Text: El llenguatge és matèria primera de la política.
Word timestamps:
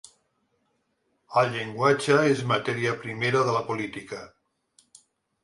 El 1.41 1.51
llenguatge 1.55 2.15
és 2.31 2.41
matèria 2.53 2.95
primera 3.05 3.45
de 3.51 3.55
la 3.59 3.63
política. 3.69 4.25